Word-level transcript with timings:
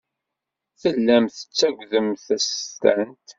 Tellamt 0.81 1.33
tettgemt 1.39 2.21
tasestant. 2.27 3.27